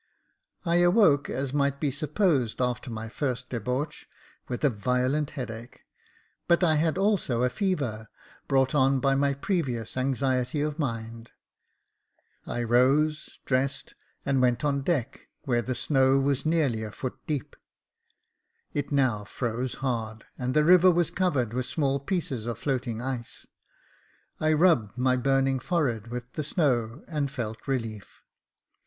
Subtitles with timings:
[0.65, 4.07] I awoke, as might be supposed, after my first debauch,
[4.47, 5.81] with a violent headache,
[6.47, 8.07] but I had also a fever,
[8.47, 11.29] brought on by my previous anxiety of mind.
[12.47, 13.93] I rose, dressed,
[14.25, 17.55] and went on deck, where the snow was nearly a foot deep.
[18.73, 23.45] It now froze hard, and the river was covered with small pieces of floating ice.
[24.39, 28.23] I rubbed my burning forehead with the snow, and felt relief.